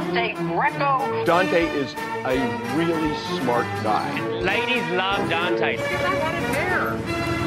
[0.00, 1.24] Dante Greco.
[1.26, 2.38] Dante is a
[2.74, 4.18] really smart guy.
[4.40, 5.76] Ladies love Dante.
[5.76, 6.90] Look at that head of hair.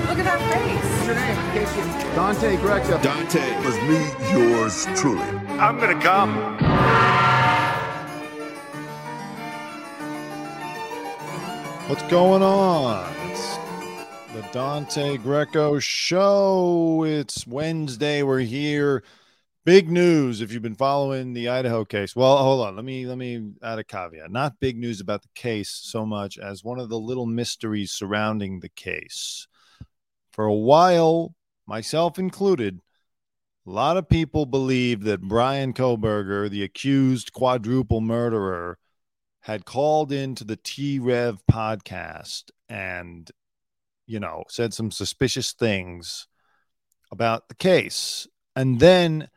[0.07, 0.85] Look at that face.
[0.85, 2.15] What's your name?
[2.15, 3.01] Dante Greco.
[3.01, 5.23] Dante was me, yours truly.
[5.57, 6.37] I'm gonna come.
[11.89, 13.11] What's going on?
[13.31, 13.57] It's
[14.35, 17.03] the Dante Greco show.
[17.03, 18.21] It's Wednesday.
[18.21, 19.03] We're here.
[19.65, 22.17] Big news if you've been following the Idaho case.
[22.17, 22.75] Well, hold on.
[22.75, 24.29] Let me let me add a caveat.
[24.29, 28.59] Not big news about the case so much as one of the little mysteries surrounding
[28.59, 29.47] the case.
[30.33, 31.33] For a while,
[31.65, 32.81] myself included,
[33.65, 38.77] a lot of people believed that Bryan Kohberger, the accused quadruple murderer,
[39.39, 43.31] had called into the T Rev podcast and,
[44.05, 46.27] you know, said some suspicious things
[47.13, 48.27] about the case.
[48.57, 49.29] And then,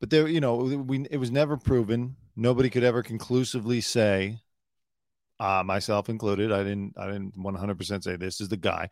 [0.00, 2.16] but there, you know, we, it was never proven.
[2.34, 4.40] Nobody could ever conclusively say,
[5.38, 6.52] uh, myself included.
[6.52, 8.88] I didn't, I didn't 100% say this is the guy.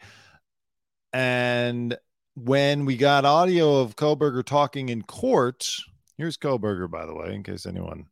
[1.12, 1.96] And
[2.34, 5.68] when we got audio of Kohberger talking in court,
[6.16, 8.06] here's Kohberger, by the way, in case anyone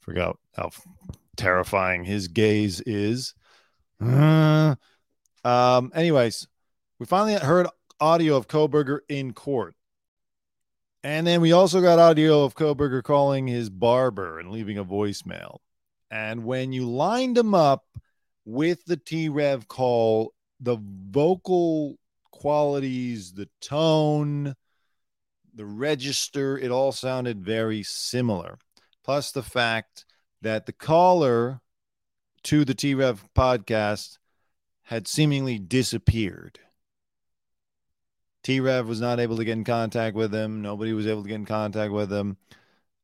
[0.00, 0.70] forgot how
[1.36, 3.34] terrifying his gaze is.
[4.00, 4.74] Uh,
[5.44, 6.48] um, anyways,
[6.98, 7.68] we finally heard
[8.00, 9.74] audio of Kohberger in court.
[11.04, 15.58] And then we also got audio of Kohberger calling his barber and leaving a voicemail.
[16.10, 17.84] And when you lined them up
[18.46, 21.98] with the T Rev call, the vocal
[22.30, 24.54] qualities, the tone,
[25.54, 28.56] the register, it all sounded very similar.
[29.04, 30.06] Plus the fact
[30.40, 31.60] that the caller
[32.44, 34.16] to the T Rev podcast
[34.84, 36.60] had seemingly disappeared.
[38.44, 40.62] T Rev was not able to get in contact with him.
[40.62, 42.36] Nobody was able to get in contact with him.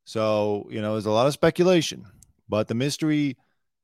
[0.05, 2.05] So, you know, there's a lot of speculation,
[2.48, 3.36] but the mystery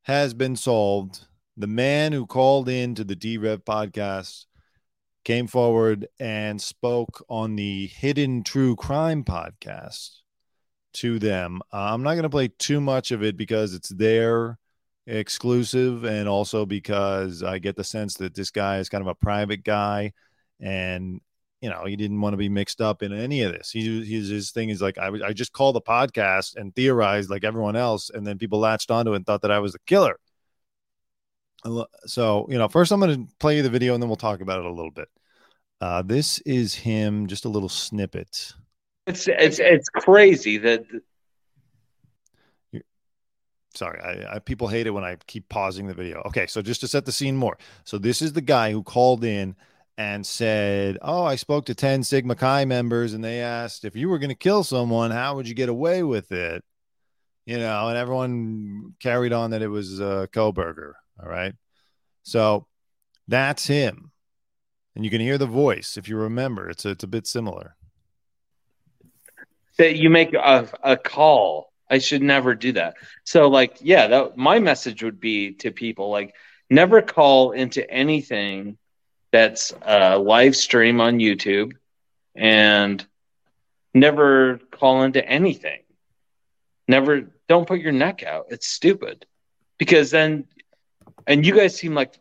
[0.02, 1.26] has been solved.
[1.56, 4.44] The man who called in to the T Rev podcast
[5.24, 10.10] came forward and spoke on the Hidden True Crime podcast
[10.94, 11.60] to them.
[11.72, 14.58] Uh, I'm not going to play too much of it because it's their
[15.06, 19.14] exclusive and also because I get the sense that this guy is kind of a
[19.14, 20.12] private guy
[20.60, 21.20] and
[21.60, 23.70] you know, he didn't want to be mixed up in any of this.
[23.70, 27.44] He, he's, his thing is like, I, I just called the podcast and theorized like
[27.44, 28.10] everyone else.
[28.10, 30.18] And then people latched onto it and thought that I was the killer.
[32.04, 34.40] So, you know, first I'm going to play you the video and then we'll talk
[34.40, 35.08] about it a little bit.
[35.80, 38.52] Uh, this is him, just a little snippet.
[39.06, 40.84] It's it's it's crazy that.
[43.74, 46.22] Sorry, I, I, people hate it when I keep pausing the video.
[46.26, 49.22] Okay, so just to set the scene more, so this is the guy who called
[49.22, 49.54] in
[49.98, 54.08] and said, "Oh, I spoke to ten Sigma Chi members, and they asked if you
[54.08, 56.64] were going to kill someone, how would you get away with it?"
[57.46, 60.92] You know, and everyone carried on that it was uh, Kohberger.
[61.22, 61.54] All right,
[62.22, 62.66] so
[63.28, 64.12] that's him,
[64.94, 66.68] and you can hear the voice if you remember.
[66.68, 67.76] It's a, it's a bit similar
[69.76, 71.72] that you make a, a call.
[71.90, 72.94] I should never do that.
[73.24, 76.34] So, like, yeah, that my message would be to people like,
[76.68, 78.76] never call into anything
[79.36, 81.72] that's a live stream on YouTube,
[82.34, 83.06] and
[83.92, 85.80] never call into anything.
[86.88, 88.46] Never, don't put your neck out.
[88.48, 89.26] It's stupid,
[89.76, 90.46] because then,
[91.26, 92.14] and you guys seem like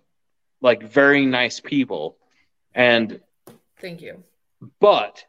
[0.62, 2.18] like very nice people,
[2.74, 3.22] and
[3.80, 4.24] thank you.
[4.82, 5.24] But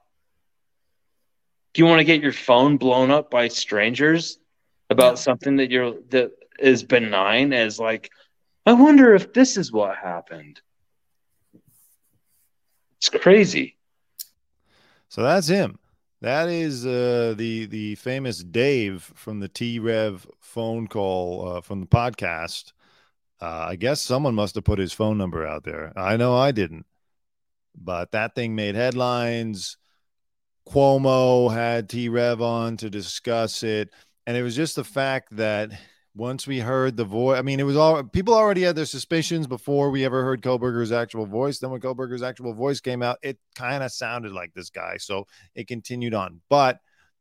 [1.72, 4.38] do you want to get your phone blown up by strangers
[4.90, 5.16] about no.
[5.16, 8.10] something that you're that is benign as like
[8.64, 10.58] i wonder if this is what happened
[13.06, 13.76] it's crazy.
[15.08, 15.78] So that's him.
[16.22, 21.86] That is uh, the the famous dave from the t-rev phone call uh, from the
[21.86, 22.72] podcast.
[23.38, 25.92] Uh, i guess someone must have put his phone number out there.
[25.96, 26.86] I know i didn't.
[27.76, 29.76] But that thing made headlines.
[30.66, 33.90] Cuomo had T Rev on to discuss it.
[34.26, 35.70] And it was just the fact that
[36.16, 39.46] once we heard the voice, I mean, it was all people already had their suspicions
[39.46, 41.58] before we ever heard Kohberger's actual voice.
[41.58, 44.96] Then when Kohberger's actual voice came out, it kind of sounded like this guy.
[44.96, 46.40] So it continued on.
[46.48, 46.78] But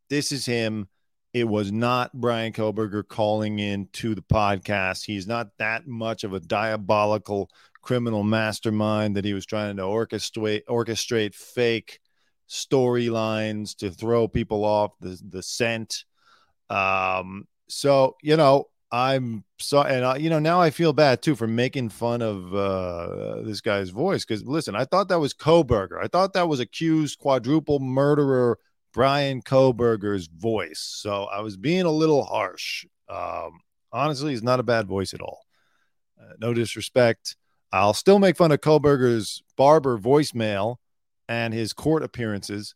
[0.10, 0.88] this is him.
[1.34, 5.04] It was not Bryan Kohberger calling in to the podcast.
[5.06, 7.50] He's not that much of a diabolical
[7.82, 12.00] criminal mastermind that he was trying to orchestrate orchestrate fake
[12.50, 16.06] storylines to throw people off the the scent.
[16.70, 21.36] Um, so you know, I'm sorry, and I, you know now I feel bad too
[21.36, 26.02] for making fun of uh, this guy's voice because listen, I thought that was Kohberger.
[26.02, 28.58] I thought that was accused quadruple murderer
[28.94, 30.80] Bryan Kohberger's voice.
[30.80, 32.86] So I was being a little harsh.
[33.10, 33.60] Um,
[33.92, 35.42] honestly, he's not a bad voice at all.
[36.18, 37.36] Uh, no disrespect.
[37.74, 40.78] I'll still make fun of Kohberger's barber voicemail
[41.28, 42.76] and his court appearances,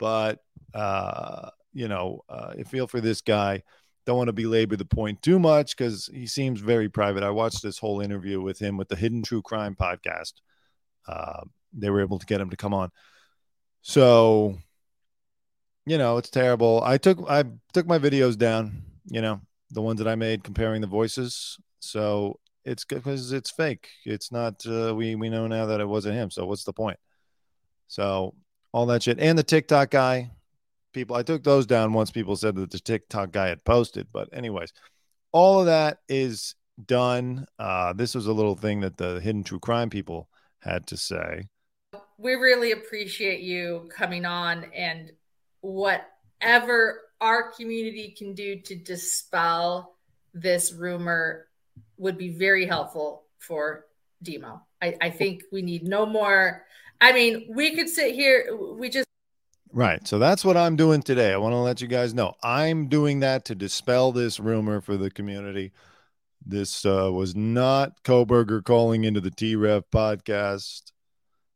[0.00, 0.40] but
[0.74, 3.62] uh, you know, uh, feel for this guy.
[4.04, 7.22] Don't want to belabor the point too much because he seems very private.
[7.22, 10.32] I watched this whole interview with him with the Hidden True Crime podcast.
[11.06, 12.90] Uh, they were able to get him to come on.
[13.82, 14.58] So,
[15.86, 16.82] you know, it's terrible.
[16.84, 18.82] I took I took my videos down.
[19.06, 19.40] You know,
[19.70, 21.58] the ones that I made comparing the voices.
[21.80, 23.88] So it's because it's fake.
[24.04, 24.64] It's not.
[24.66, 26.30] Uh, we we know now that it wasn't him.
[26.30, 26.98] So what's the point?
[27.88, 28.34] So
[28.72, 30.30] all that shit and the TikTok guy.
[30.92, 34.08] People, I took those down once people said that the TikTok guy had posted.
[34.12, 34.72] But anyways,
[35.32, 36.54] all of that is
[36.84, 37.46] done.
[37.58, 40.28] Uh, this was a little thing that the hidden true crime people
[40.60, 41.48] had to say.
[42.18, 45.12] We really appreciate you coming on and
[45.60, 49.96] whatever our community can do to dispel
[50.34, 51.46] this rumor
[51.96, 53.86] would be very helpful for
[54.22, 54.62] Demo.
[54.80, 56.64] I, I think we need no more.
[57.00, 59.06] I mean, we could sit here, we just
[59.72, 60.06] Right.
[60.06, 61.32] So that's what I'm doing today.
[61.32, 64.98] I want to let you guys know I'm doing that to dispel this rumor for
[64.98, 65.72] the community.
[66.44, 70.92] This uh, was not Kohberger calling into the T Rev podcast.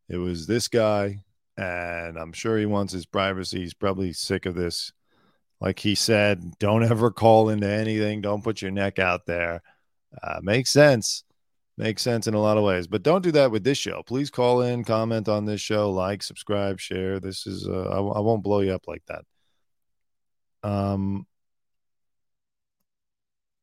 [0.08, 1.20] It was this guy,
[1.58, 3.60] and I'm sure he wants his privacy.
[3.60, 4.92] He's probably sick of this.
[5.60, 8.22] Like he said, don't ever call into anything.
[8.22, 9.62] Don't put your neck out there.
[10.22, 11.24] Uh, makes sense.
[11.78, 14.02] Makes sense in a lot of ways, but don't do that with this show.
[14.02, 17.20] Please call in, comment on this show, like, subscribe, share.
[17.20, 19.24] This is, uh, I, I won't blow you up like that.
[20.66, 21.26] Um,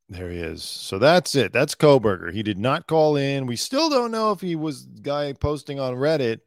[0.09, 0.61] there he is.
[0.61, 1.51] So that's it.
[1.53, 2.31] That's Kohberger.
[2.31, 3.47] He did not call in.
[3.47, 6.41] We still don't know if he was guy posting on Reddit.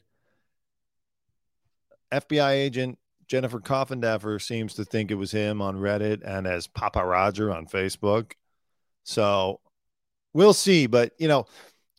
[2.13, 7.05] FBI agent Jennifer Coffindaffer seems to think it was him on Reddit and as Pappa
[7.05, 8.33] Rodger on Facebook.
[9.03, 9.61] So
[10.37, 10.87] we'll see.
[10.87, 11.47] But, you know,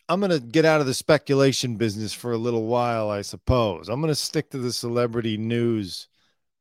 [0.08, 3.90] I'm going to get out of the speculation business for a little while, I suppose.
[3.90, 6.08] I'm going to stick to the celebrity news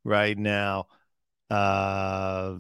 [0.03, 0.87] right now.
[1.49, 2.57] Uh,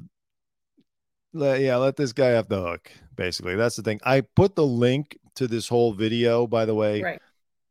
[1.32, 2.90] let, yeah, let this guy off the hook.
[3.16, 4.00] Basically, that's the thing.
[4.04, 7.20] I put the link to this whole video, by the way, right.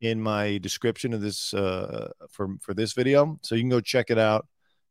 [0.01, 4.09] in my description of this uh, for for this video, so you can go check
[4.09, 4.47] it out.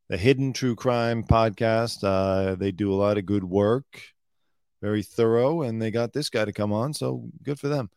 [0.08, 2.04] The Hidden True Crime podcast.
[2.04, 4.02] Uh, they do a lot of good work,
[4.84, 7.88] very thorough, and they got this guy to come on, so good for them.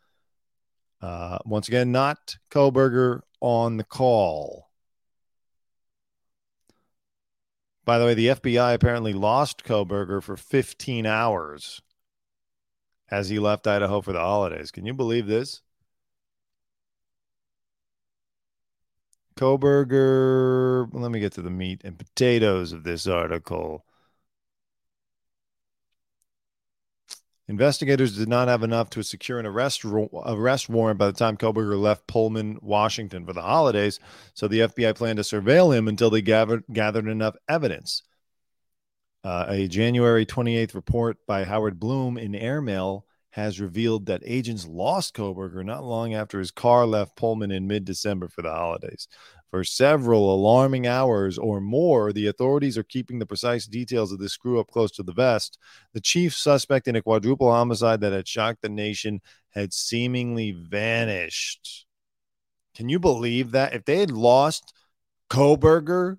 [1.02, 4.70] Uh, once again, not Kohberger on the call.
[7.84, 11.82] By the way, the FBI apparently lost Kohberger for 15 hours
[13.12, 14.72] as he left Idaho for the holidays.
[14.72, 15.62] Can you believe this?
[19.36, 23.86] Kohberger, let me get to the meat and potatoes of this article.
[27.50, 31.80] Investigators did not have enough to secure an arrest arrest warrant by the time Kohberger
[31.80, 34.00] left Pullman, Washington for the holidays,
[34.34, 38.04] so the FBI planned to surveil him until they gathered gathered enough evidence.
[39.24, 45.16] Uh, a January 28th report by Howard Blum in Airmail has revealed that agents lost
[45.16, 49.08] Kohberger not long after his car left Pullman in mid-December for the holidays.
[49.50, 54.34] For several alarming hours or more, the authorities are keeping the precise details of this
[54.34, 55.58] screw up close to the vest.
[55.94, 61.86] The chief suspect in a quadruple homicide that had shocked the nation had seemingly vanished.
[62.76, 63.74] Can you believe that?
[63.74, 64.74] If they had lost
[65.30, 66.18] Kohberger,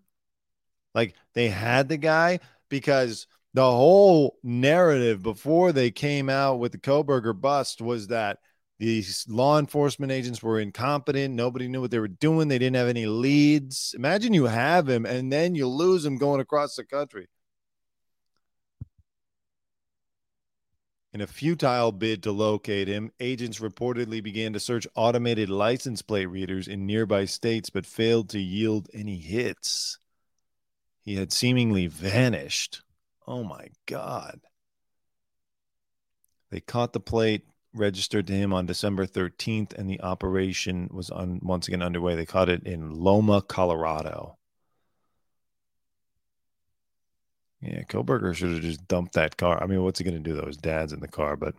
[0.95, 6.79] like they had the guy, because the whole narrative before they came out with the
[6.79, 8.39] Kohberger bust was that
[8.79, 11.35] these law enforcement agents were incompetent.
[11.35, 12.47] Nobody knew what they were doing.
[12.47, 13.93] They didn't have any leads.
[13.97, 17.27] Imagine you have him and then you lose him going across the country.
[21.13, 26.27] In a futile bid to locate him, agents reportedly began to search automated license plate
[26.27, 29.99] readers in nearby states but failed to yield any hits.
[31.01, 32.83] He had seemingly vanished.
[33.27, 34.41] Oh my God.
[36.51, 37.43] They caught the plate
[37.79, 42.15] registered to him on December 13th, and the operation was on, once again underway.
[42.15, 44.37] They caught it in Loma, Colorado.
[47.61, 49.63] Yeah, Kohberger should have just dumped that car.
[49.63, 50.47] I mean, what's he going to do though?
[50.47, 51.55] His dad's in the car, but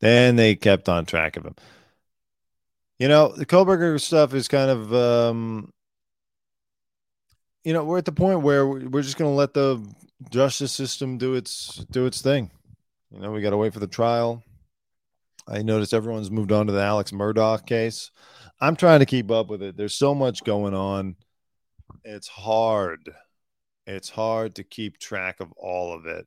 [0.00, 1.56] then they kept on track of him.
[2.98, 5.72] You know, the Kohberger stuff is kind of, um,
[7.64, 9.86] you know, we're at the point where we're just going to let the
[10.30, 12.50] justice system do its do its thing.
[13.10, 14.42] You know, we got to wait for the trial.
[15.50, 18.12] I noticed everyone's moved on to the Alex Murdaugh case.
[18.60, 19.76] I'm trying to keep up with it.
[19.76, 21.16] There's so much going on.
[22.04, 23.10] It's hard.
[23.86, 26.26] It's hard to keep track of all of it.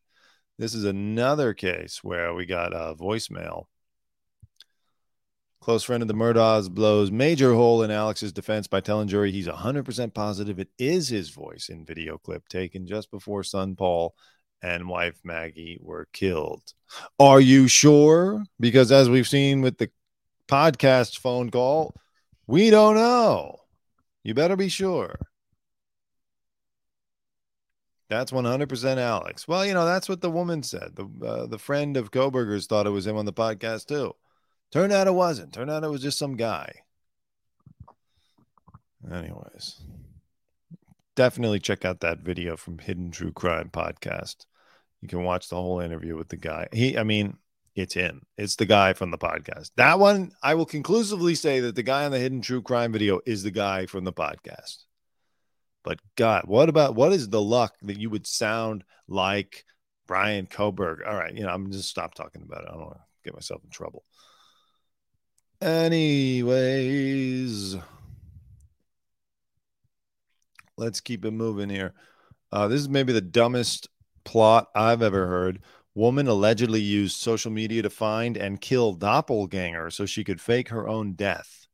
[0.59, 3.65] This is another case where we got a voicemail.
[5.61, 9.47] Close friend of the Murdaughs blows major hole in Alex's defense by telling jury he's
[9.47, 14.13] 100% positive it is his voice in video clip taken just before son Paul
[14.63, 16.63] and wife Maggie were killed.
[17.19, 18.43] Are you sure?
[18.59, 19.91] Because as we've seen with the
[20.47, 21.93] podcast phone call,
[22.47, 23.59] we don't know.
[24.23, 25.15] You better be sure.
[28.09, 29.47] That's 100% Alex.
[29.47, 30.95] Well, you know, that's what the woman said.
[30.95, 34.13] The uh, the friend of Kohberger's thought it was him on the podcast too.
[34.71, 35.53] Turned out it wasn't.
[35.53, 36.81] Turned out it was just some guy.
[39.11, 39.81] Anyways,
[41.15, 44.45] definitely check out that video from Hidden True Crime podcast.
[45.03, 46.69] You can watch the whole interview with the guy.
[46.71, 47.35] He, I mean,
[47.75, 48.21] it's him.
[48.37, 49.71] It's the guy from the podcast.
[49.75, 53.19] That one, I will conclusively say that the guy on the Hidden True Crime video
[53.25, 54.85] is the guy from the podcast.
[55.83, 59.65] But God, what about what is the luck that you would sound like
[60.07, 61.05] Bryan Kohberger?
[61.05, 62.69] All right, you know, I'm just stop talking about it.
[62.69, 64.05] I don't want to get myself in trouble.
[65.61, 66.55] Anyways,
[70.77, 71.93] let's keep it moving here.
[72.53, 73.89] Uh, this is maybe the dumbest
[74.23, 75.59] plot I've ever heard.
[75.95, 80.87] Woman allegedly used social media to find and kill doppelganger so she could fake her
[80.87, 81.67] own death.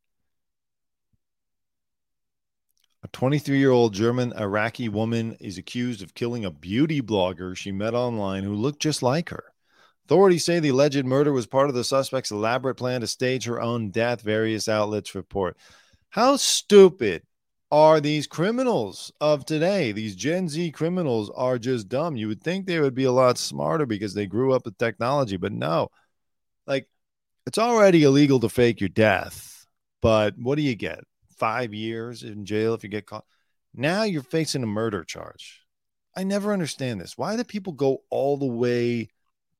[3.02, 7.72] A 23 year old German Iraqi woman is accused of killing a beauty blogger she
[7.72, 9.54] met online who looked just like her.
[10.06, 13.62] Authorities say the alleged murder was part of the suspect's elaborate plan to stage her
[13.62, 15.56] own death, various outlets report.
[16.10, 17.24] How stupid
[17.72, 19.92] are these criminals of today?
[19.92, 22.16] These Gen Z criminals are just dumb.
[22.16, 25.38] You would think they would be a lot smarter because they grew up with technology,
[25.38, 25.90] but no.
[26.68, 26.88] Like,
[27.46, 29.66] it's already illegal to fake your death,
[30.02, 31.04] but what do you get?
[31.40, 33.26] five years in jail if you get caught.
[33.74, 35.66] Now you're facing a murder charge.
[36.16, 37.18] I never understand this.
[37.18, 39.10] Why do people go all the way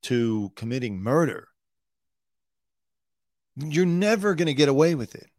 [0.02, 1.48] to committing murder?
[3.56, 5.29] You're never going to get away with it.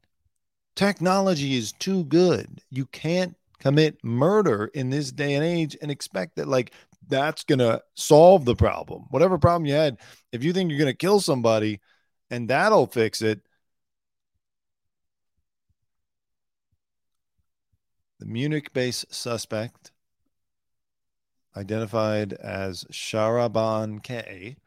[0.76, 2.62] Technology is too good.
[2.70, 6.74] You can't commit murder in this day and age and expect that, like,
[7.08, 9.06] that's going to solve the problem.
[9.10, 9.98] Whatever problem you had,
[10.32, 11.82] if you think you're going to kill somebody
[12.30, 13.42] and that'll fix it,
[18.22, 19.92] The Munich based suspect,
[21.58, 24.58] identified as Sharaban K,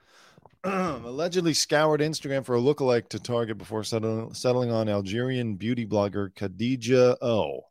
[1.05, 6.33] allegedly scoured Instagram for a lookalike to target before settling, settling on Algerian beauty blogger
[6.33, 7.67] Khadija O.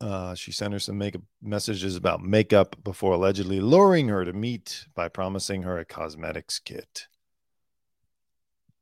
[0.00, 4.86] Uh, she sent her some makeup messages about makeup before allegedly luring her to meet
[4.94, 7.06] by promising her a cosmetics kit.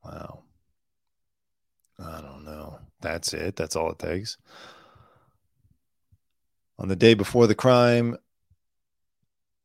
[0.04, 0.45] Wow.
[1.99, 2.78] I don't know.
[3.00, 3.57] That's it.
[3.57, 4.37] That's all it takes.
[6.78, 8.16] On the day before the crime,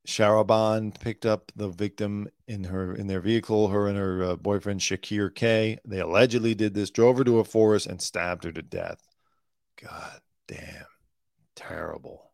[0.09, 3.67] Sharaban picked up the victim in her in their vehicle.
[3.67, 5.77] Her and her uh, boyfriend Shakir K.
[5.85, 9.07] They allegedly did this, drove her to a forest, and stabbed her to death.
[9.79, 10.87] God damn,
[11.55, 12.31] terrible.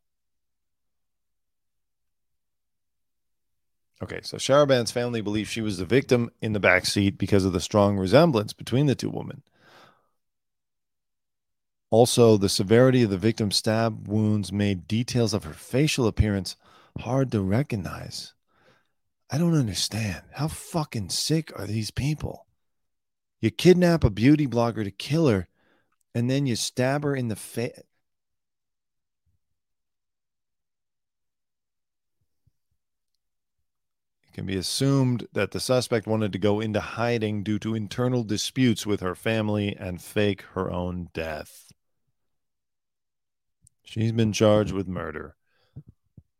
[4.01, 7.51] Okay, so Sharaban's family believes she was the victim in the back seat because of
[7.51, 9.43] the strong resemblance between the two women.
[11.91, 16.55] Also, the severity of the victim's stab wounds made details of her facial appearance
[16.99, 18.33] hard to recognize.
[19.29, 20.21] I don't understand.
[20.33, 22.45] How fucking sick are these people?
[23.41, 25.47] You kidnap a beauty blogger to kill her,
[26.13, 27.77] and then you stab her in the face.
[27.77, 27.85] It
[34.33, 38.85] can be assumed that the suspect wanted to go into hiding due to internal disputes
[38.85, 41.71] with her family and fake her own death.
[43.83, 45.35] She's been charged with murder.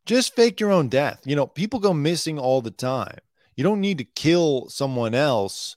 [0.06, 1.20] Just fake your own death.
[1.24, 3.18] You know, people go missing all the time.
[3.56, 5.76] You don't need to kill someone else.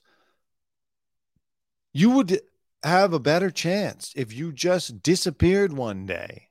[1.92, 2.40] You would
[2.84, 6.48] have a better chance if you just disappeared one day.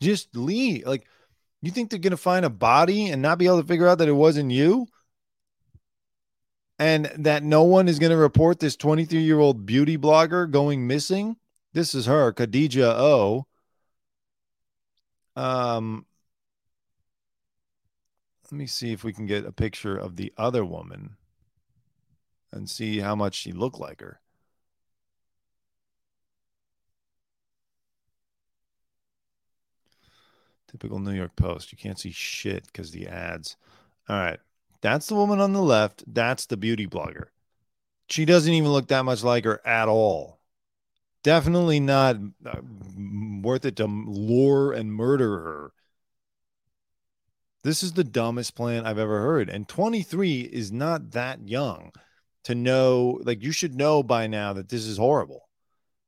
[0.00, 0.86] Just leave.
[0.86, 1.06] Like,
[1.62, 3.98] you think they're going to find a body and not be able to figure out
[3.98, 4.86] that it wasn't you?
[6.78, 10.86] And that no one is going to report this 23 year old beauty blogger going
[10.86, 11.36] missing?
[11.72, 13.46] This is her, Khadija O.
[15.36, 16.04] Um,
[18.52, 21.16] let me see if we can get a picture of the other woman
[22.52, 24.20] and see how much she looked like her.
[30.70, 31.72] Typical New York Post.
[31.72, 33.56] You can't see shit because the ads.
[34.08, 34.40] All right.
[34.80, 36.02] That's the woman on the left.
[36.12, 37.26] That's the beauty blogger.
[38.08, 40.40] She doesn't even look that much like her at all.
[41.22, 42.16] definitely not
[42.46, 42.60] uh,
[43.42, 45.72] worth it to lure and murder her.
[47.62, 49.48] This is the dumbest plan I've ever heard.
[49.48, 51.92] And 23 is not that young
[52.44, 55.48] to know, like, you should know by now that this is horrible.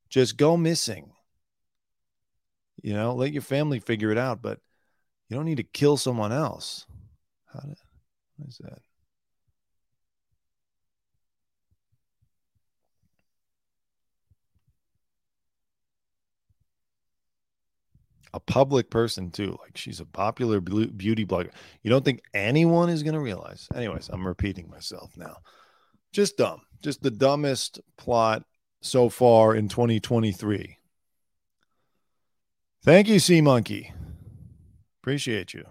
[0.09, 1.13] Just go missing.
[2.83, 4.59] You know, let your family figure it out, but
[5.29, 6.87] you don't need to kill someone else.
[7.53, 7.79] How did,
[8.37, 8.79] what is that?
[18.35, 19.57] A public person too.
[19.61, 21.53] Like she's a popular beauty blogger.
[21.83, 23.69] You don't think anyone is going to realize?
[23.73, 25.37] Anyways, I'm repeating myself now.
[26.13, 26.63] Just dumb.
[26.83, 28.43] Just the dumbest plot
[28.83, 30.79] so far in 2023.
[32.83, 33.93] Thank you, Sea Monkey.
[35.01, 35.65] Appreciate you.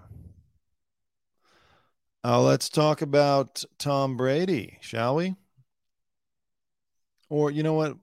[2.24, 5.36] Uh, let's talk about Tom Brady, shall we?
[7.30, 7.98] Or you know what?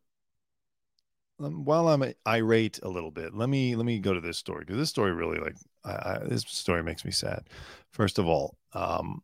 [1.41, 4.77] While I'm irate a little bit, let me let me go to this story because
[4.77, 7.45] this story really like I, I, this story makes me sad.
[7.91, 9.23] First of all, um,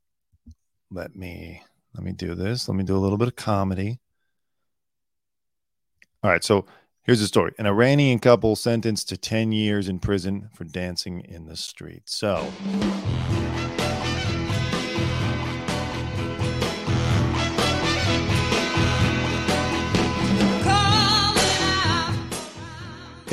[0.91, 1.63] let me
[1.95, 2.69] let me do this.
[2.69, 3.99] Let me do a little bit of comedy.
[6.23, 6.65] All right, so
[7.03, 11.47] here's the story: an Iranian couple sentenced to 10 years in prison for dancing in
[11.47, 12.05] the street.
[12.07, 12.51] So.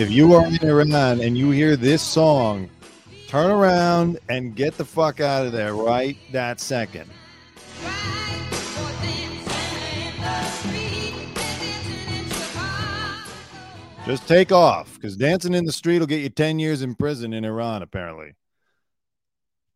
[0.04, 2.70] If you are in Iran and you hear this song,
[3.30, 7.10] turn around and get the fuck out of there right that second.
[14.06, 17.32] Just take off because dancing in the street will get you 10 years in prison
[17.32, 18.34] in Iran, apparently.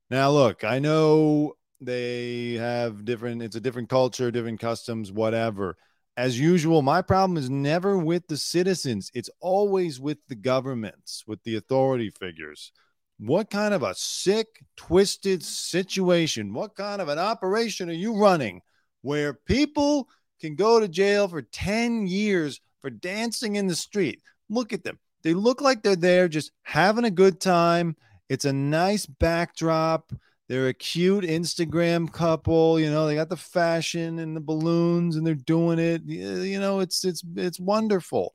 [0.10, 5.78] Now, look, I know they have different, it's a different culture, different customs, whatever
[6.18, 9.12] as usual, my problem is never with the citizens.
[9.14, 12.72] It's always with the governments, with the authority figures.
[13.20, 18.62] What kind of a sick, twisted situation, what kind of an operation are you running
[19.04, 20.10] where people
[20.42, 24.20] can go to jail for 10 years for dancing in the street?
[24.50, 24.98] Look at them.
[25.22, 27.96] They look like they're there just having a good time.
[28.28, 30.12] It's a nice backdrop.
[30.48, 32.80] They're a cute Instagram couple.
[32.80, 36.04] You know, they got the fashion and the balloons, and they're doing it.
[36.06, 38.34] You know, it's it's it's wonderful.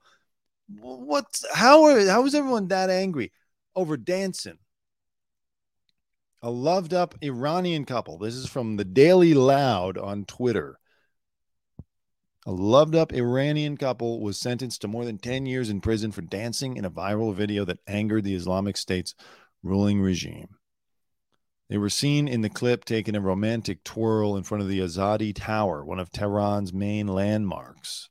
[0.69, 3.33] What's how are how is everyone that angry
[3.75, 4.59] over dancing?
[6.43, 8.19] A loved up Iranian couple.
[8.19, 10.79] This is from the Daily Loud on Twitter.
[12.45, 16.23] A loved up Iranian couple was sentenced to more than 10 years in prison for
[16.23, 19.15] dancing in a viral video that angered the Islamic State's
[19.63, 20.57] ruling regime.
[21.73, 25.35] They were seen in the clip taking a romantic twirl in front of the Azadi
[25.35, 28.11] Tower, one of Tehran's main landmarks.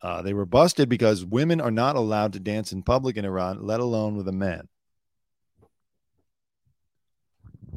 [0.00, 3.58] Uh, they were busted because women are not allowed to dance in public in Iran,
[3.60, 4.66] let alone with a man.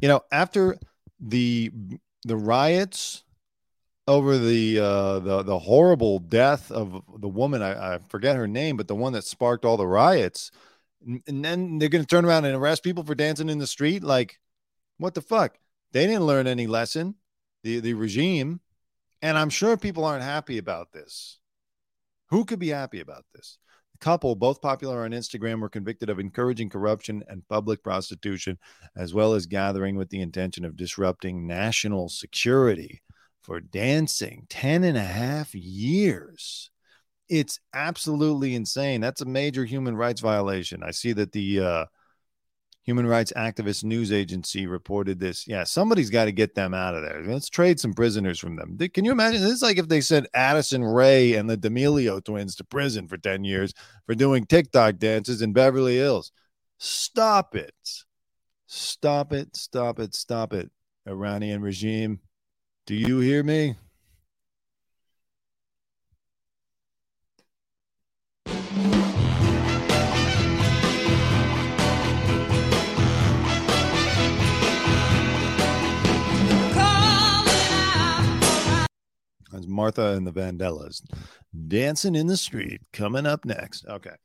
[0.00, 0.78] You know, after
[1.20, 1.70] the
[2.22, 3.24] the riots
[4.08, 8.78] over the uh, the the horrible death of the woman, I, I forget her name,
[8.78, 10.50] but the one that sparked all the riots,
[11.06, 14.02] and then they're going to turn around and arrest people for dancing in the street,
[14.02, 14.38] like
[14.98, 15.58] what the fuck?
[15.92, 17.14] They didn't learn any lesson,
[17.62, 18.60] the, the regime.
[19.22, 21.38] And I'm sure people aren't happy about this.
[22.30, 23.58] Who could be happy about this?
[23.92, 28.58] The couple, both popular on Instagram, were convicted of encouraging corruption and public prostitution,
[28.96, 33.02] as well as gathering with the intention of disrupting national security
[33.40, 36.70] for dancing 10 and a half years.
[37.28, 39.00] It's absolutely insane.
[39.00, 40.82] That's a major human rights violation.
[40.82, 41.84] I see that the uh,
[42.84, 45.48] human rights activist news agency reported this.
[45.48, 47.22] Yeah, somebody's got to get them out of there.
[47.26, 48.78] Let's trade some prisoners from them.
[48.92, 49.42] Can you imagine?
[49.42, 53.16] This is like if they sent Addison Rae and the D'Amelio twins to prison for
[53.16, 53.72] 10 years
[54.06, 56.30] for doing TikTok dances in Beverly Hills.
[56.78, 57.74] Stop it.
[58.66, 59.56] Stop it.
[59.56, 60.14] Stop it.
[60.14, 60.70] Stop it.
[61.08, 62.20] Iranian regime.
[62.86, 63.76] Do you hear me?
[79.54, 81.00] That's Martha and the Vandellas.
[81.68, 83.86] Dancing in the Street coming up next.
[83.86, 84.16] Okay.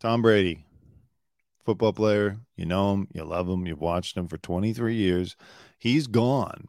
[0.00, 0.64] Tom Brady,
[1.66, 2.38] football player.
[2.56, 5.36] You know him, you love him, you've watched him for 23 years.
[5.78, 6.68] He's gone.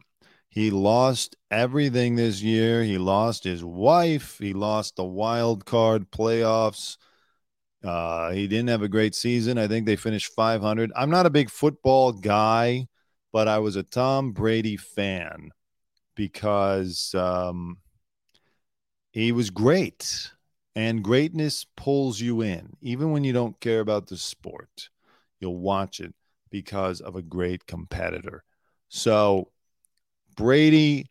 [0.50, 2.84] He lost everything this year.
[2.84, 4.36] He lost his wife.
[4.38, 6.98] He lost the wild card playoffs.
[7.82, 9.56] Uh, he didn't have a great season.
[9.56, 10.92] I think they finished 500.
[10.94, 12.88] I'm not a big football guy,
[13.32, 15.50] but I was a Tom Brady fan
[16.18, 17.78] because um,
[19.12, 20.32] he was great.
[20.74, 22.76] And greatness pulls you in.
[22.80, 24.90] Even when you don't care about the sport,
[25.38, 26.12] you'll watch it
[26.50, 28.42] because of a great competitor.
[28.88, 29.50] So,
[30.36, 31.10] Brady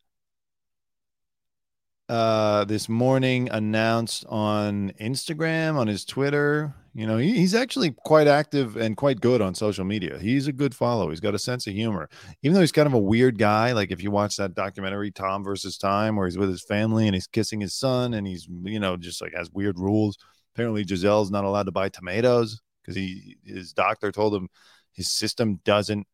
[2.09, 6.73] uh, this morning announced on Instagram, on his Twitter.
[6.97, 10.17] You know, he, he's actually quite active and quite good on social media.
[10.17, 11.11] He's a good follow.
[11.11, 12.09] He's got a sense of humor,
[12.41, 13.71] even though he's kind of a weird guy.
[13.73, 17.13] Like if you watch that documentary, Tom versus Time, where he's with his family and
[17.13, 20.17] he's kissing his son, and he's you know just like has weird rules.
[20.55, 24.49] Apparently, Gisele's not allowed to buy tomatoes because he his doctor told him
[24.91, 26.07] his system doesn't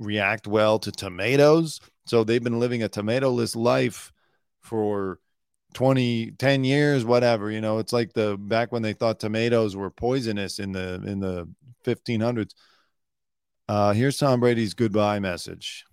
[0.00, 1.78] react well to tomatoes.
[2.06, 4.10] So they've been living a tomatoless life
[4.60, 5.20] for
[5.74, 9.90] 20 10 years whatever you know it's like the back when they thought tomatoes were
[9.90, 11.48] poisonous in the in the
[11.84, 12.54] 1500s
[13.68, 15.84] uh here's tom brady's goodbye message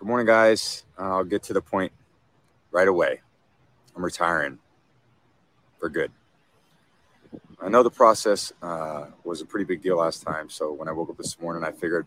[0.00, 0.84] Good morning, guys.
[0.98, 1.92] Uh, I'll get to the point
[2.70, 3.20] right away.
[3.94, 4.58] I'm retiring
[5.78, 6.10] for good.
[7.62, 10.48] I know the process uh, was a pretty big deal last time.
[10.48, 12.06] So when I woke up this morning, I figured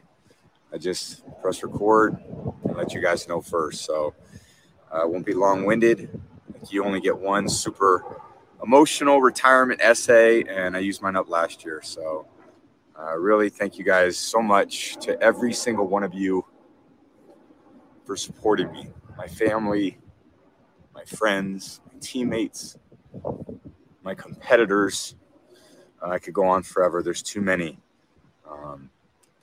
[0.74, 2.18] I just press record
[2.66, 3.86] and let you guys know first.
[3.86, 4.16] So
[4.92, 6.10] uh, I won't be long winded.
[6.70, 8.04] You only get one super
[8.64, 11.82] emotional retirement essay, and I used mine up last year.
[11.84, 12.26] So
[13.00, 16.46] uh, really thank you guys so much to every single one of you
[18.06, 20.00] for supporting me, my family,
[20.94, 22.78] my friends, my teammates,
[24.04, 25.16] my competitors.
[26.02, 27.04] Uh, I could go on forever.
[27.04, 27.80] There's too many.
[28.50, 28.90] Um,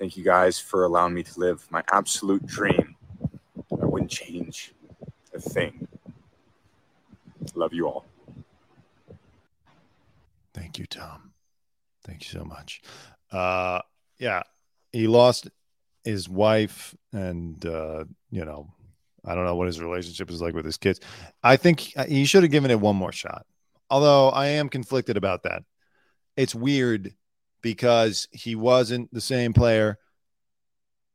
[0.00, 2.96] thank you guys for allowing me to live my absolute dream.
[3.80, 4.72] I wouldn't change
[5.34, 5.86] a thing.
[7.54, 8.06] Love you all.
[10.54, 11.32] Thank you, Tom.
[12.04, 12.80] Thank you so much.
[13.30, 13.80] Uh,
[14.18, 14.42] yeah,
[14.90, 15.48] he lost
[16.02, 18.72] his wife, and uh, you know,
[19.24, 21.00] I don't know what his relationship is like with his kids.
[21.42, 23.44] I think he should have given it one more shot.
[23.90, 25.62] Although I am conflicted about that.
[26.36, 27.12] It's weird
[27.62, 29.98] because he wasn't the same player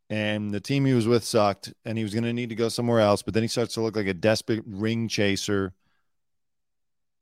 [0.09, 2.69] and the team he was with sucked and he was going to need to go
[2.69, 5.73] somewhere else but then he starts to look like a desperate ring chaser.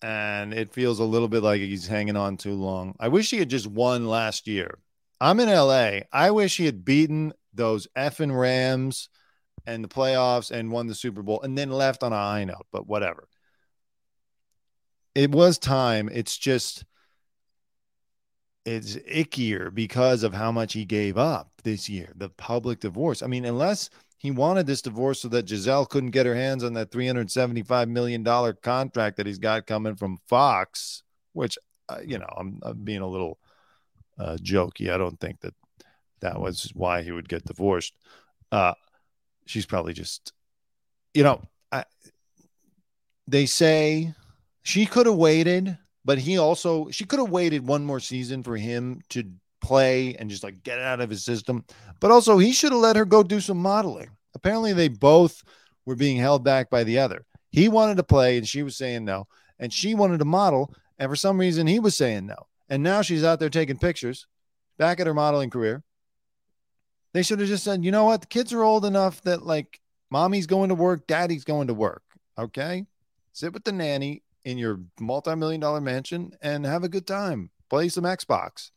[0.02, 2.94] And it feels a little bit like he's hanging on too long.
[3.00, 4.80] I wish he had just won last year.
[5.22, 9.08] I'm in la i wish he had beaten those effing rams
[9.66, 12.68] and the playoffs and won the super bowl and then left on a high note
[12.74, 13.30] but whatever.
[15.16, 16.10] It was time.
[16.12, 16.84] It's just
[18.66, 23.22] it's ickier because of how much he gave up this year, the public divorce.
[23.22, 26.74] I mean, unless he wanted this divorce so that Gisele couldn't get her hands on
[26.74, 28.24] that $375 million
[28.62, 31.58] contract that he's got coming from Fox, which,
[31.90, 33.38] uh, you know, I'm, I'm, being a little
[34.18, 34.94] uh, jokey.
[34.94, 35.54] I don't think that
[36.22, 37.94] that was why he would get divorced.
[38.50, 38.76] Uh,
[39.46, 40.32] she's probably just,
[41.14, 41.84] you know, I,
[43.28, 44.14] they say
[44.64, 48.58] she could have waited but he also she could have waited one more season for
[48.58, 49.24] him to
[49.62, 51.64] play and just like get it out of his system.
[52.00, 54.10] But also he should have let her go do some modeling.
[54.36, 55.44] Apparently they both
[55.86, 57.26] were being held back by the other.
[57.52, 59.28] He wanted to play and she was saying no,
[59.60, 62.48] and she wanted to model and for some reason he was saying no.
[62.70, 64.28] And now she's out there taking pictures
[64.78, 65.84] back at her modeling career.
[67.14, 68.22] They should have just said, "You know what?
[68.22, 69.80] The kids are old enough that like
[70.14, 72.04] mommy's going to work, daddy's going to work.
[72.38, 72.86] Okay?
[73.34, 77.50] Sit with the nanny in your multi-million dollar mansion and have a good time.
[77.70, 78.72] Play some Xbox.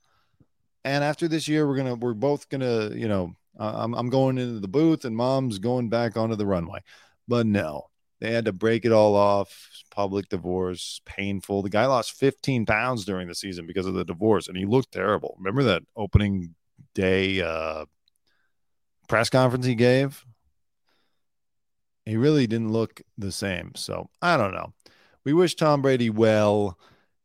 [0.84, 4.60] And after this year, we're gonna we're both gonna you know I'm I'm going into
[4.60, 6.80] the booth and mom's going back onto the runway.
[7.26, 7.86] But no,
[8.20, 9.68] they had to break it all off.
[9.90, 11.62] Public divorce, painful.
[11.62, 14.92] The guy lost 15 pounds during the season because of the divorce, and he looked
[14.92, 15.34] terrible.
[15.38, 16.54] Remember that opening
[16.94, 17.86] day uh,
[19.08, 20.24] press conference he gave?
[22.04, 23.72] He really didn't look the same.
[23.74, 24.72] So I don't know
[25.26, 26.78] we wish Tom Brady well.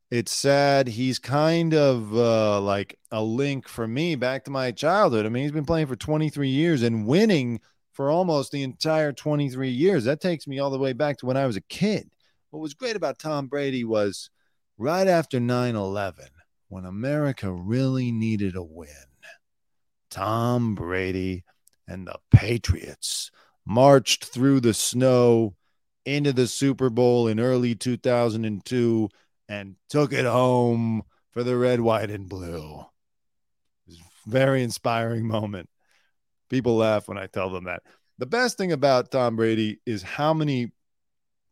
[0.10, 0.88] It's sad.
[0.88, 5.28] He's kind of uh, like a link for me back to my childhood.
[5.28, 7.62] I mean, he's been playing for 23 years and winning
[7.94, 10.04] for almost the entire 23 years.
[10.06, 12.10] That takes me all the way back to when I was a kid.
[12.50, 14.32] What was great about Tom Brady was
[14.80, 16.26] right after 9 11,
[16.70, 18.90] when America really needed a win,
[20.10, 21.44] Tom Brady
[21.88, 23.30] and the Patriots
[23.64, 25.54] marched through the snow
[26.06, 29.10] into the Super Bowl in early 2002
[29.50, 32.86] and took it home for the red, white, and blue.
[34.26, 35.70] Very inspiring moment.
[36.50, 37.84] People laugh when I tell them that.
[38.18, 40.72] The best thing about Tom Brady is how many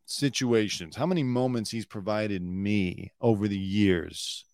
[0.06, 4.44] situations, how many moments he's provided me over the years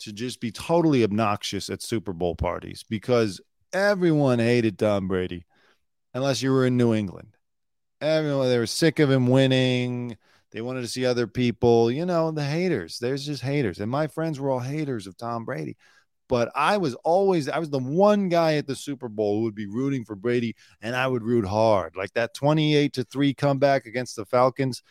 [0.00, 3.40] to just be totally obnoxious at Super Bowl parties because
[3.72, 5.44] everyone hated Tom Brady
[6.14, 7.35] unless you were in New England
[8.00, 10.16] Everyone, they were sick of him winning.
[10.52, 12.98] They wanted to see other people, you know, the haters.
[12.98, 13.80] There's just haters.
[13.80, 15.76] And my friends were all haters of Tom Brady.
[16.28, 19.54] But I was always, I was the one guy at the Super Bowl who would
[19.54, 21.94] be rooting for Brady, and I would root hard.
[21.96, 24.82] Like that 28 to 3 comeback against the Falcons.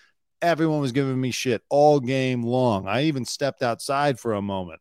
[0.42, 2.88] Everyone was giving me shit all game long.
[2.88, 4.80] I even stepped outside for a moment.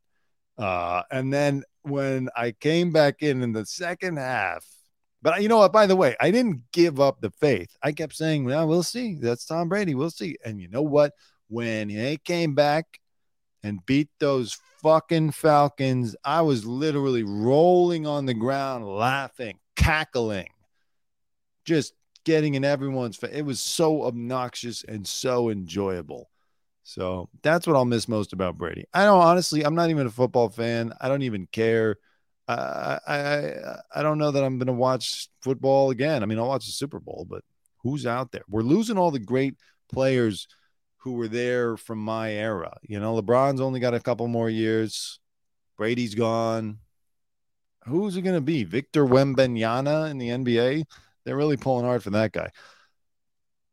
[0.57, 4.65] Uh, and then when I came back in in the second half,
[5.25, 5.73] but uh, you know what?
[5.73, 7.75] By the way, I didn't give up the faith.
[7.83, 9.15] I kept saying, "Well, we'll see.
[9.15, 9.95] That's Tom Brady.
[9.95, 11.15] We'll see." And you know what?
[11.49, 13.01] When they came back
[13.63, 20.51] and beat those fucking Falcons, I was literally rolling on the ground, laughing, cackling,
[21.65, 23.33] just getting in everyone's face.
[23.33, 26.29] It was so obnoxious and so enjoyable.
[26.83, 28.85] So that's what I'll miss most about Brady.
[28.93, 30.93] I don't honestly, I'm not even a football fan.
[31.01, 31.97] I don't even care.
[32.49, 36.23] I I I don't know that I'm going to watch football again.
[36.23, 37.43] I mean, I'll watch the Super Bowl, but
[37.83, 38.45] who's out there?
[38.49, 39.55] We're losing all the great
[39.93, 40.47] players
[40.99, 42.77] who were there from my era.
[42.83, 45.21] You know, LeBron's only got a couple more years.
[45.77, 46.79] Brady's gone.
[47.87, 48.65] Who's it going to be?
[48.65, 50.85] Victor Wembanyama in the NBA?
[51.25, 52.51] They're really pulling hard for that guy.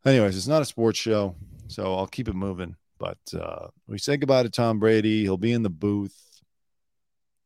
[0.06, 1.36] Anyways, it's not a sports show,
[1.68, 2.76] so I'll keep it moving.
[2.98, 5.22] But uh, we say goodbye to Tom Brady.
[5.22, 6.16] He'll be in the booth.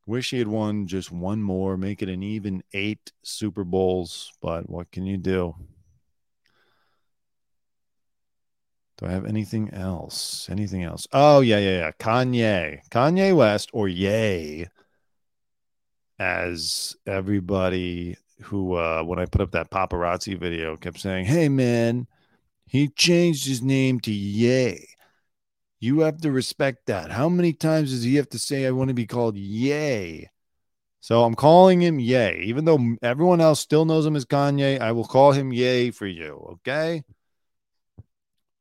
[0.07, 4.31] Wish he had won just one more, make it an even eight Super Bowls.
[4.41, 5.55] But what can you do?
[8.97, 10.47] Do I have anything else?
[10.49, 11.07] Anything else?
[11.11, 11.91] Oh, yeah, yeah, yeah.
[11.99, 12.79] Kanye.
[12.91, 14.67] Kanye West or Ye.
[16.17, 22.07] As everybody who, uh, when I put up that paparazzi video, kept saying, hey, man,
[22.67, 24.87] he changed his name to Ye.
[25.79, 27.11] You have to respect that.
[27.11, 30.29] How many times does he have to say, I want to be called Ye?
[31.01, 32.43] So I'm calling him Ye.
[32.45, 36.07] Even though everyone else still knows him as Kanye, I will call him Ye for
[36.07, 36.47] you.
[36.53, 37.03] Okay.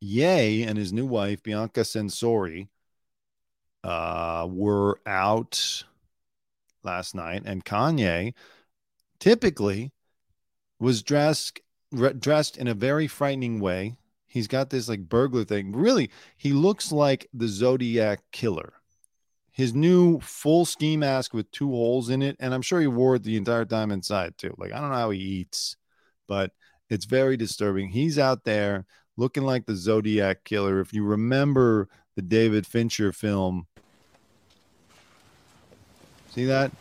[0.00, 2.68] Ye and his new wife, Bianca Censori,
[3.82, 5.84] uh, were out
[6.82, 8.34] last night, and Kanye
[9.18, 9.92] typically
[10.78, 13.96] was dressed re- dressed in a very frightening way.
[14.34, 15.70] He's got this like burglar thing.
[15.70, 18.72] Really, he looks like the Zodiac killer.
[19.52, 23.14] His new full ski mask with two holes in it, and I'm sure he wore
[23.14, 24.52] it the entire time inside too.
[24.58, 25.76] Like I don't know how he eats,
[26.26, 26.50] but
[26.90, 27.90] it's very disturbing.
[27.90, 30.80] He's out there looking like the Zodiac killer.
[30.80, 33.68] If you remember the David Fincher film,
[36.30, 36.72] see that?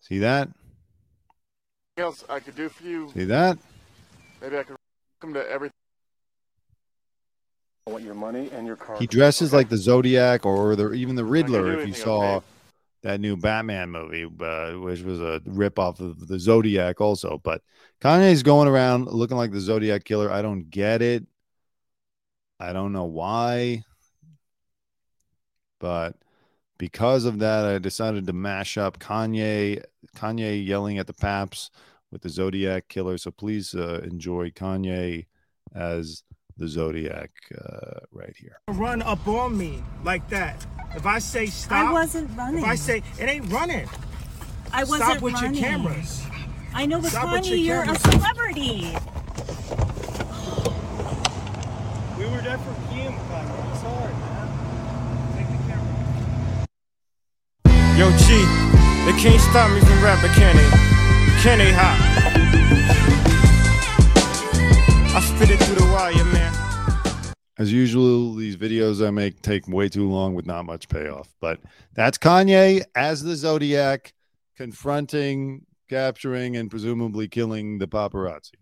[0.00, 0.48] See that?
[1.98, 3.10] else I could do for you?
[3.12, 3.58] See that?
[4.40, 4.76] Maybe I could
[5.20, 5.74] come to everything.
[7.86, 8.96] I want your money and your car.
[8.98, 11.78] He dresses like the Zodiac or the, even the Riddler.
[11.78, 12.46] If you saw okay.
[13.02, 17.40] that new Batman movie, uh, which was a ripoff of the Zodiac, also.
[17.42, 17.62] But
[18.00, 20.30] Kanye's going around looking like the Zodiac killer.
[20.30, 21.26] I don't get it.
[22.58, 23.84] I don't know why.
[25.80, 26.16] But
[26.78, 29.82] because of that, I decided to mash up Kanye,
[30.16, 31.70] Kanye yelling at the Paps
[32.10, 33.18] with the Zodiac killer.
[33.18, 35.26] So please uh, enjoy Kanye
[35.74, 36.22] as
[36.56, 38.56] the Zodiac uh, right here.
[38.68, 40.66] run up on me like that.
[40.94, 42.58] If I say stop, I wasn't running.
[42.62, 43.88] If I say it ain't running,
[44.72, 45.12] I wasn't running.
[45.12, 45.54] stop with running.
[45.54, 46.22] your cameras.
[46.74, 48.94] I know, but Stop with Kanye, you're a celebrity.
[52.18, 53.14] We were there for Kim.
[53.14, 54.46] It's hard, man.
[55.36, 56.66] Take the camera.
[57.98, 58.26] Yo, G,
[59.06, 60.99] they can't stop me from rapping, can they?
[61.42, 61.96] They hop?
[65.16, 67.34] I spit it through the wire, man.
[67.58, 71.34] As usual, these videos I make take way too long with not much payoff.
[71.40, 71.60] But
[71.94, 74.12] that's Kanye as the Zodiac
[74.54, 78.56] confronting, capturing, and presumably killing the paparazzi.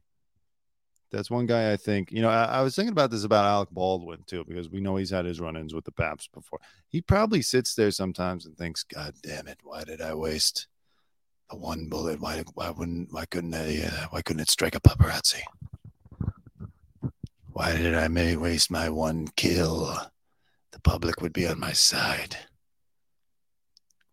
[1.11, 3.71] That's one guy I think, you know, I, I was thinking about this about Alec
[3.73, 6.61] Baldwin too, because we know he's had his run ins with the Paps before.
[6.89, 10.69] He probably sits there sometimes and thinks, God damn it, why did I waste
[11.51, 12.21] the one bullet?
[12.21, 15.43] Why, why wouldn't, why couldn't I, uh, why couldn't it strike a paparazzi?
[17.53, 19.95] Why did I may waste my one kill?
[20.73, 22.37] The public would be on my side.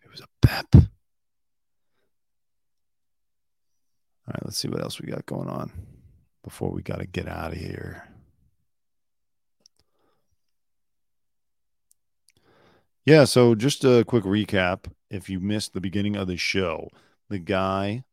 [0.04, 0.66] It was a pep.
[0.74, 0.82] All
[4.34, 5.72] right, let's see what else we got going on
[6.44, 8.08] before we got to get out of here.
[13.06, 14.86] Yeah, so just a quick recap.
[15.12, 16.90] If you missed the beginning of the show,
[17.30, 18.04] the guy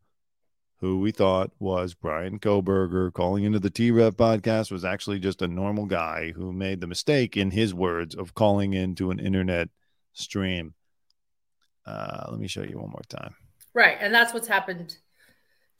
[0.78, 5.42] who we thought was Bryan Kohberger calling into the T Rev podcast was actually just
[5.42, 9.68] a normal guy who made the mistake, in his words, of calling into an internet
[10.12, 10.74] stream.
[11.86, 13.34] Uh, let me show you one more time.
[13.74, 13.96] Right.
[14.00, 14.96] And that's what's happened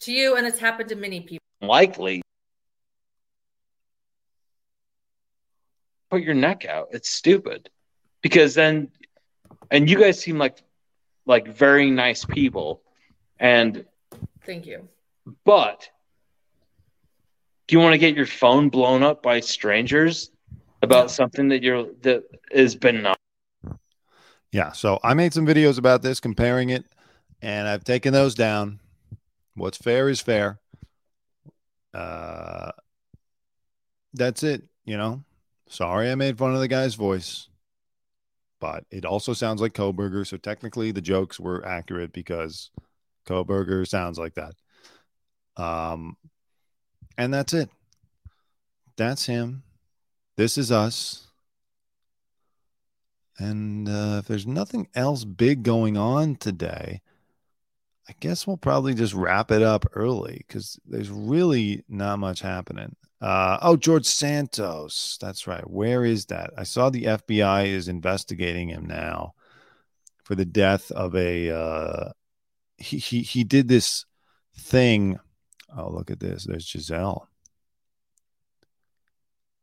[0.00, 1.38] to you, and it's happened to many people.
[1.60, 2.22] likely
[6.10, 6.88] put your neck out.
[6.92, 7.70] It's stupid.
[8.20, 8.90] Because then
[9.70, 10.62] and you guys seem like
[11.26, 12.81] like very nice people.
[13.42, 13.85] And
[14.46, 14.88] Thank you.
[15.44, 15.90] but
[17.66, 20.31] do you want to get your phone blown up by strangers
[20.81, 23.14] about something that you're that is benign?
[24.52, 24.72] Yeah.
[24.72, 26.85] So I made some videos about this, comparing it,
[27.40, 28.78] and I've taken those down.
[29.55, 30.61] What's fair is fair.
[31.92, 32.70] Uh,
[34.14, 34.62] that's it.
[34.85, 35.24] You know,
[35.68, 37.48] sorry I made fun of the guy's voice,
[38.61, 40.26] but it also sounds like Kohberger.
[40.26, 42.70] So technically, the jokes were accurate because
[43.26, 44.54] Kohberger sounds like that.
[45.56, 46.16] Um,
[47.16, 47.70] and that's it.
[48.96, 49.62] That's him.
[50.37, 51.26] This is us.
[53.38, 57.00] And uh, if there's nothing else big going on today,
[58.08, 62.96] I guess we'll probably just wrap it up early because there's really not much happening.
[63.20, 65.18] Uh, oh, George Santos.
[65.20, 65.68] That's right.
[65.68, 66.50] Where is that?
[66.58, 69.35] I saw the FBI is investigating him now
[70.24, 71.50] for the death of a.
[71.50, 72.12] Uh,
[72.78, 74.04] he he he did this
[74.56, 75.18] thing.
[75.76, 76.44] Oh, look at this.
[76.44, 77.28] There's Gisele.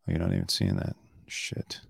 [0.08, 0.96] Oh, you're not even seeing that
[1.28, 1.82] shit.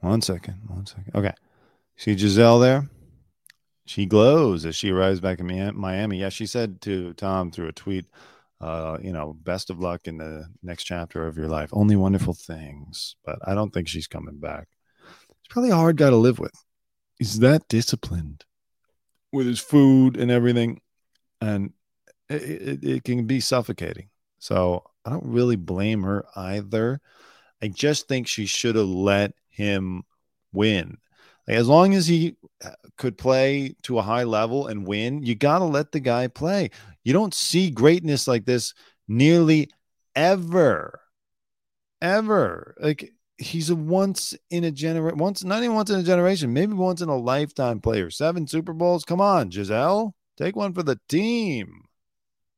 [0.00, 0.60] One second.
[0.68, 1.12] One second.
[1.14, 1.34] Okay.
[1.96, 2.88] See Gisele there?
[3.84, 6.18] She glows as she arrives back in Miami.
[6.18, 8.04] Yeah, she said to Tom through a tweet,
[8.60, 11.70] uh, you know, best of luck in the next chapter of your life.
[11.72, 13.16] Only wonderful things.
[13.24, 14.68] But I don't think she's coming back.
[15.48, 16.54] Probably a hard guy to live with.
[17.18, 18.44] He's that disciplined
[19.32, 20.80] with his food and everything.
[21.40, 21.72] And
[22.28, 24.08] it, it, it can be suffocating.
[24.38, 27.00] So I don't really blame her either.
[27.62, 30.04] I just think she should have let him
[30.52, 30.98] win.
[31.46, 35.34] Like, as long as he uh, could play to a high level and win, you
[35.34, 36.70] got to let the guy play.
[37.02, 38.74] You don't see greatness like this
[39.08, 39.70] nearly
[40.14, 41.00] ever.
[42.00, 42.76] Ever.
[42.78, 46.74] Like he's a once in a generation, once, not even once in a generation, maybe
[46.74, 48.10] once in a lifetime player.
[48.10, 49.04] Seven Super Bowls.
[49.04, 50.14] Come on, Gisele.
[50.36, 51.84] Take one for the team,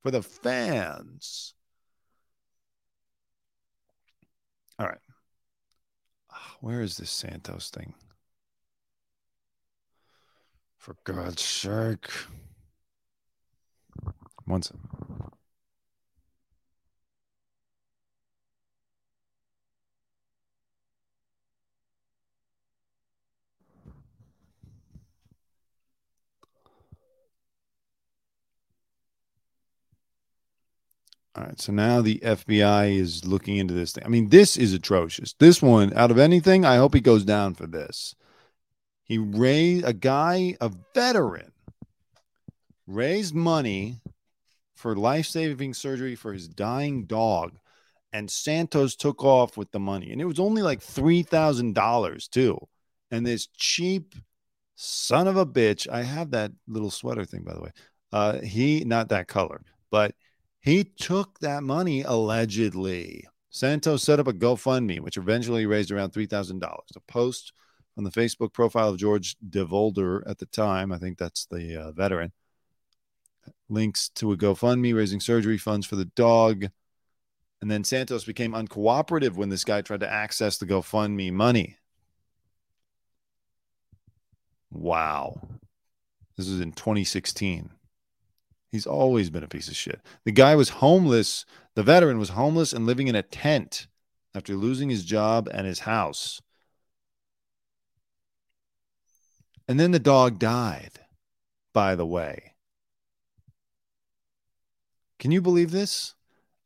[0.03, 1.55] for the fans.
[4.79, 4.99] All right.
[6.33, 7.95] Ah, where is this Santos thing?
[10.79, 12.09] For God's sake.
[14.47, 14.81] One second.
[31.37, 31.61] All right.
[31.61, 34.05] So now the FBI is looking into this thing.
[34.05, 35.35] I mean, this is atrocious.
[35.35, 38.17] This one, out of anything, I hope he goes down for this.
[39.05, 41.53] He raised a guy, a veteran,
[42.87, 44.01] raised money
[44.75, 47.59] for life saving surgery for his dying dog.
[48.13, 50.11] And Santos took off with the money.
[50.11, 52.59] And it was only like $3,000 too.
[53.13, 54.15] And this cheap
[54.75, 57.71] son of a bitch, I have that little sweater thing, by the way.
[58.13, 60.15] Uh, he, not that color, but
[60.61, 63.27] he took that money allegedly.
[63.49, 66.63] Santos set up a GoFundMe, which eventually raised around $3,000.
[66.63, 67.53] A post
[67.97, 71.93] on the Facebook profile of George DeVolder at the time, I think that's the uh,
[71.93, 72.33] veteran,
[73.69, 76.67] links to a GoFundMe raising surgery funds for the dog.
[77.61, 81.77] And then Santos became uncooperative when this guy tried to access the GoFundMe money.
[84.71, 85.41] Wow.
[86.37, 87.71] This is in 2016.
[88.71, 90.01] He's always been a piece of shit.
[90.25, 91.45] The guy was homeless.
[91.75, 93.89] The veteran was homeless and living in a tent
[94.35, 96.41] after losing his job and his house.
[99.67, 101.01] And then the dog died,
[101.73, 102.55] by the way.
[105.19, 106.15] Can you believe this?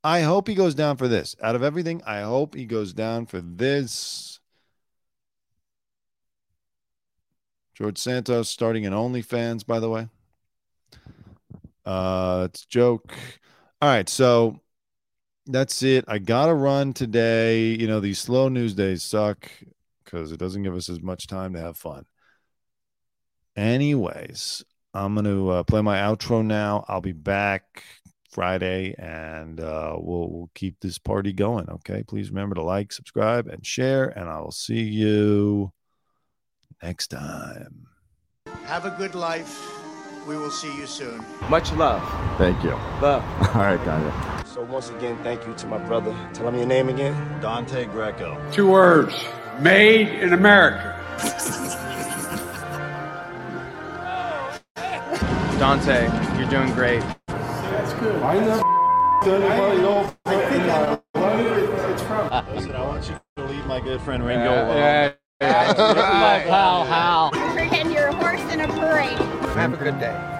[0.03, 1.35] I hope he goes down for this.
[1.43, 4.40] Out of everything, I hope he goes down for this.
[7.75, 10.09] George Santos starting an OnlyFans, by the way.
[11.85, 13.14] Uh, it's joke.
[13.80, 14.61] All right, so
[15.47, 16.05] that's it.
[16.09, 17.66] I gotta run today.
[17.66, 19.51] You know, these slow news days suck
[20.05, 22.07] because it doesn't give us as much time to have fun.
[23.57, 24.64] Anyways,
[24.95, 26.85] I'm gonna uh, play my outro now.
[26.89, 27.85] I'll be back
[28.30, 31.68] Friday, and uh, we'll we'll keep this party going.
[31.68, 35.72] Okay, please remember to like, subscribe, and share, and I will see you
[36.82, 37.87] next time.
[38.64, 39.84] Have a good life.
[40.27, 41.25] We will see you soon.
[41.51, 42.03] Much love.
[42.39, 42.70] Thank you.
[43.03, 43.22] Love.
[43.55, 44.45] All right, Dante.
[44.49, 46.14] So once again, thank you to my brother.
[46.33, 47.14] Tell him your name again.
[47.41, 48.41] Dante Greco.
[48.53, 49.14] Two words
[49.61, 50.93] made in America.
[55.59, 56.09] Dante,
[56.39, 57.03] you're doing great.
[57.29, 58.20] That's good.
[58.22, 58.61] I never
[59.25, 60.16] done anybody off.
[60.27, 61.01] I think I
[61.43, 62.55] know it's from.
[62.55, 64.77] Listen, I want you to leave my good friend Ringo Yeah, alone.
[64.77, 65.72] yeah, yeah.
[65.77, 67.31] my pal Hal.
[67.55, 67.93] Pretend
[69.65, 70.34] Have a good day.